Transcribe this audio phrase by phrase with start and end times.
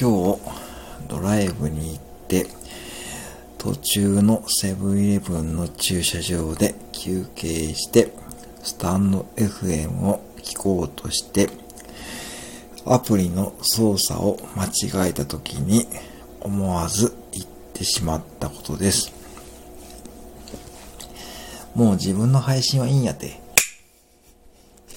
[0.00, 0.38] 今日
[1.08, 2.46] ドライブに行って
[3.58, 8.12] 途中のセブンイレブンの駐車場で休憩して
[8.62, 11.48] スタンド FM を聞こうとして
[12.86, 15.88] アプリの操作を間違えた時に
[16.42, 19.12] 思わず言ってしまったことです。
[21.74, 23.47] もう自分の配信はいいんやて。